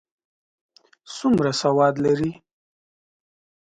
[1.15, 2.31] څومره سواد لري؟